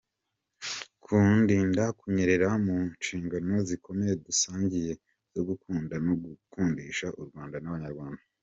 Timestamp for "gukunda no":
5.49-6.13